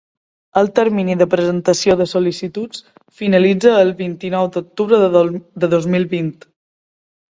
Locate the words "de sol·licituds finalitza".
1.99-3.77